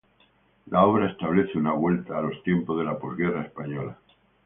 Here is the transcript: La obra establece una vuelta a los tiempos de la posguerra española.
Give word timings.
La 0.71 0.83
obra 0.87 1.11
establece 1.11 1.59
una 1.59 1.73
vuelta 1.73 2.17
a 2.17 2.23
los 2.23 2.41
tiempos 2.41 2.75
de 2.79 2.85
la 2.85 2.97
posguerra 2.97 3.43
española. 3.43 3.95